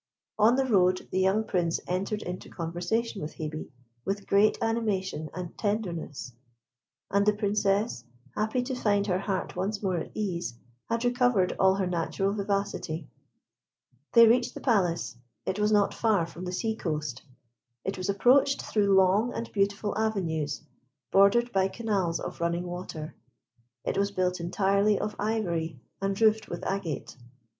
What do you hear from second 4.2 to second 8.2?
great animation and tenderness; and the Princess,